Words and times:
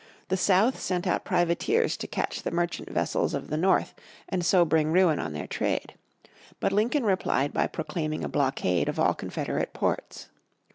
The 0.29 0.35
South 0.35 0.79
sent 0.79 1.05
out 1.05 1.25
privateers 1.25 1.95
to 1.97 2.07
catch 2.07 2.41
the 2.41 2.49
merchant 2.49 2.89
vessels 2.89 3.35
of 3.35 3.51
the 3.51 3.55
North, 3.55 3.93
and 4.27 4.43
so 4.43 4.65
bring 4.65 4.91
ruin 4.91 5.19
on 5.19 5.33
their 5.33 5.45
trade. 5.45 5.93
But 6.59 6.71
Lincoln 6.71 7.03
replied 7.05 7.53
by 7.53 7.67
proclaiming 7.67 8.23
a 8.23 8.27
blockade 8.27 8.89
of 8.89 8.99
all 8.99 9.13
Confederate 9.13 9.73
ports. 9.73 10.29